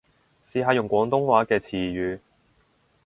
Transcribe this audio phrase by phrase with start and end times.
[0.47, 2.19] 試下用廣東話嘅詞語